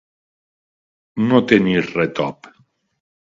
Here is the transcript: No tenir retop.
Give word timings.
No 1.27 1.43
tenir 1.51 1.83
retop. 1.91 2.51